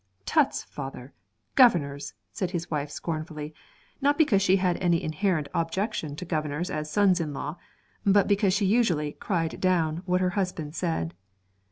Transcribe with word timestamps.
'Tuts, 0.25 0.63
father, 0.63 1.13
Governors!' 1.53 2.15
said 2.31 2.49
his 2.49 2.71
wife 2.71 2.89
scornfully, 2.89 3.53
not 4.01 4.17
because 4.17 4.41
she 4.41 4.55
had 4.55 4.77
any 4.77 5.03
inherent 5.03 5.47
objection 5.53 6.15
to 6.15 6.25
Governors 6.25 6.71
as 6.71 6.89
sons 6.89 7.19
in 7.19 7.35
law, 7.35 7.55
but 8.03 8.27
because 8.27 8.51
she 8.55 8.65
usually 8.65 9.11
cried 9.11 9.59
down 9.61 9.97
what 10.07 10.19
her 10.19 10.31
husband 10.31 10.73
said. 10.73 11.13